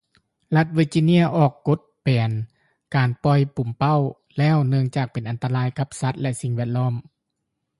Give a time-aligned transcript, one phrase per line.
[0.55, 2.31] ລັດເວີຈິເນຍອອກກົດແບນ
[2.95, 4.01] ການປ່ອຍປູມເປົ້າ
[4.37, 6.93] ແລ້ວ ເນື່ອງຈາກເປັນອັນຕະລາຍກັບສັດ ແລະ ສິ່ງແວດລ້ອມ